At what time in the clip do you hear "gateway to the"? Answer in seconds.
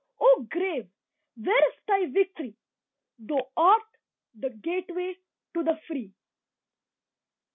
4.49-5.79